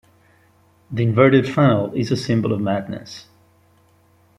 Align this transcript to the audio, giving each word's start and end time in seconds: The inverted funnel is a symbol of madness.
The 0.89 1.03
inverted 1.03 1.47
funnel 1.47 1.93
is 1.93 2.09
a 2.09 2.17
symbol 2.17 2.53
of 2.53 2.59
madness. 2.59 3.27